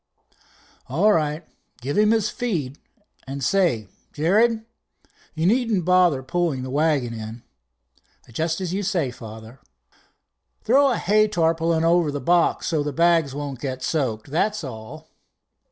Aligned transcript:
"All 0.87 1.13
right, 1.13 1.45
give 1.79 1.95
him 1.95 2.09
his 2.09 2.31
feed, 2.31 2.79
and 3.27 3.43
say, 3.43 3.87
Jared, 4.13 4.65
you 5.35 5.45
needn't 5.45 5.85
bother 5.85 6.23
pulling 6.23 6.63
the 6.63 6.71
wagon 6.71 7.13
in." 7.13 7.43
"Just 8.33 8.59
as 8.61 8.73
you 8.73 8.81
say, 8.81 9.11
father." 9.11 9.59
"Throw 10.63 10.89
a 10.89 10.97
hay 10.97 11.27
tarpaulin 11.27 11.83
over 11.83 12.11
the 12.11 12.19
box, 12.19 12.65
so 12.65 12.81
the 12.81 12.91
bags 12.91 13.35
won't 13.35 13.59
get 13.59 13.83
soaked, 13.83 14.31
that's 14.31 14.63
all." 14.63 15.11